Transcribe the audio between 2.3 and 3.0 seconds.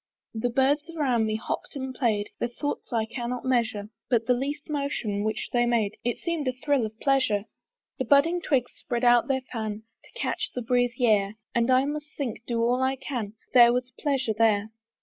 Their thoughts